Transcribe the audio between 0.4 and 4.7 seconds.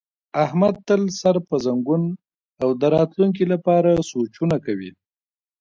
احمد تل سر په زنګون او د راتونکي لپاره سوچونه